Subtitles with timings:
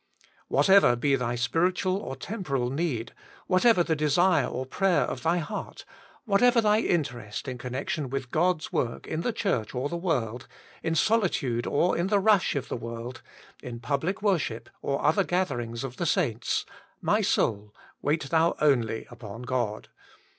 [0.47, 3.13] Whatever be thy spiritual or temporal need,
[3.45, 5.85] whatever the desire or prayei of thy heart,
[6.25, 10.47] whatever thy interest in connection with God's work in the Church or the world—
[10.81, 13.21] in solitude or in the rush of the world,
[13.61, 17.71] in public worship or other gatherings of the saints, * My soul,
[18.01, 19.89] wait thou only upon God.'